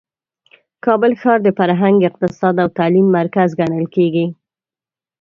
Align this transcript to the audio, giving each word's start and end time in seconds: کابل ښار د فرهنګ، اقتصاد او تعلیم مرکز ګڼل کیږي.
کابل 0.85 1.11
ښار 1.21 1.39
د 1.43 1.49
فرهنګ، 1.59 1.97
اقتصاد 2.09 2.55
او 2.63 2.67
تعلیم 2.79 3.07
مرکز 3.17 3.49
ګڼل 3.59 3.85
کیږي. 3.95 4.25